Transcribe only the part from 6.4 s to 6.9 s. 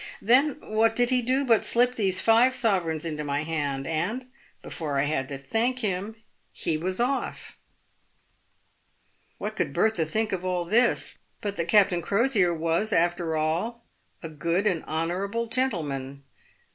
he